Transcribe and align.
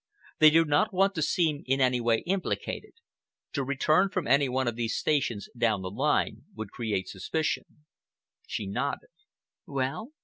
They 0.39 0.49
do 0.49 0.65
not 0.65 0.91
want 0.91 1.13
to 1.13 1.21
seem 1.21 1.61
in 1.67 1.79
any 1.79 2.01
way 2.01 2.21
implicated. 2.25 2.93
To 3.53 3.63
return 3.63 4.09
from 4.09 4.25
any 4.25 4.49
one 4.49 4.67
of 4.67 4.75
these 4.75 4.97
stations 4.97 5.47
down 5.55 5.83
the 5.83 5.91
line 5.91 6.45
would 6.55 6.71
create 6.71 7.07
suspicion." 7.07 7.85
She 8.47 8.65
nodded. 8.65 9.11
"Well?" 9.67 10.11